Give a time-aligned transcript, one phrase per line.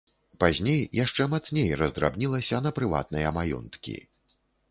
[0.43, 3.97] Пазней яшчэ мацней раздрабнілася на прыватныя маёнткі.